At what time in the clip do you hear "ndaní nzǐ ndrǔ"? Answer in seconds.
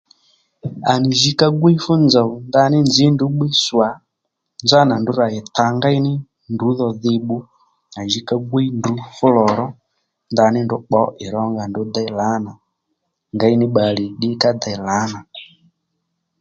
2.49-3.25